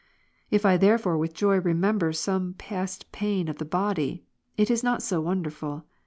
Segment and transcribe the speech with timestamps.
[0.49, 4.25] If I therefore with joy remember some past pain of body,
[4.57, 5.83] it is not so wonderful.